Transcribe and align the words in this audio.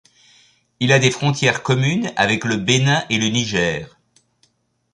Il 0.79 0.91
a 0.93 0.97
des 0.97 1.11
frontières 1.11 1.61
communes 1.61 2.11
avec 2.15 2.43
le 2.43 2.55
Bénin 2.57 3.03
et 3.11 3.19
le 3.19 3.27
Niger. 3.27 3.99